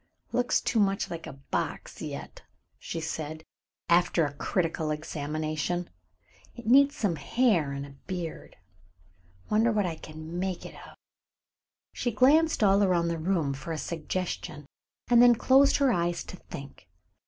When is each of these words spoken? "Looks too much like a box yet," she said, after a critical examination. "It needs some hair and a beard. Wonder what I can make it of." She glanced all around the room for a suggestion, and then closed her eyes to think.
"Looks 0.31 0.61
too 0.61 0.79
much 0.79 1.11
like 1.11 1.27
a 1.27 1.33
box 1.33 2.01
yet," 2.01 2.41
she 2.79 2.99
said, 2.99 3.43
after 3.87 4.25
a 4.25 4.33
critical 4.33 4.89
examination. 4.89 5.91
"It 6.55 6.65
needs 6.65 6.95
some 6.95 7.17
hair 7.17 7.71
and 7.71 7.85
a 7.85 7.91
beard. 8.07 8.55
Wonder 9.51 9.71
what 9.71 9.85
I 9.85 9.93
can 9.95 10.39
make 10.39 10.65
it 10.65 10.73
of." 10.73 10.95
She 11.93 12.09
glanced 12.09 12.63
all 12.63 12.81
around 12.83 13.09
the 13.09 13.19
room 13.19 13.53
for 13.53 13.71
a 13.73 13.77
suggestion, 13.77 14.65
and 15.07 15.21
then 15.21 15.35
closed 15.35 15.77
her 15.77 15.93
eyes 15.93 16.23
to 16.23 16.35
think. 16.35 16.89